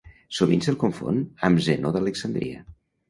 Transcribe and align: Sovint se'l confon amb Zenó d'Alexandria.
Sovint 0.37 0.63
se'l 0.67 0.77
confon 0.83 1.21
amb 1.49 1.61
Zenó 1.67 1.93
d'Alexandria. 1.97 2.65